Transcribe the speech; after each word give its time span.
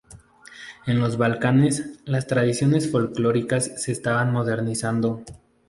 En 0.87 0.99
los 0.99 1.15
Balcanes, 1.17 1.99
las 2.05 2.25
tradiciones 2.25 2.89
folclóricas 2.89 3.83
se 3.83 3.91
estaban 3.91 4.31
modernizando. 4.31 5.21